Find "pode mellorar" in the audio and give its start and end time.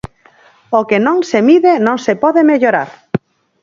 2.23-2.89